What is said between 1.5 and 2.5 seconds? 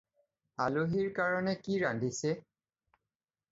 কি ৰান্ধিছে?